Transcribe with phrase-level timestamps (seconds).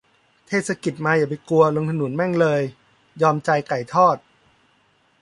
[0.47, 2.61] เทศกิจมาอย่าไปกลัว ลงถนนแม่งเลย
[3.21, 4.17] ยอมใจไก่ทอด